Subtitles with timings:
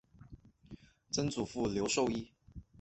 [1.11, 2.31] 曾祖父刘寿一。